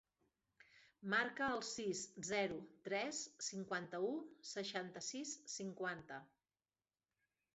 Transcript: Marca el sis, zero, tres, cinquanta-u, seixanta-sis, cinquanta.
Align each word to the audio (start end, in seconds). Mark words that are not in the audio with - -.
Marca 1.13 1.49
el 1.57 1.59
sis, 1.71 1.99
zero, 2.29 2.55
tres, 2.87 3.19
cinquanta-u, 3.49 4.09
seixanta-sis, 4.53 5.35
cinquanta. 5.57 6.17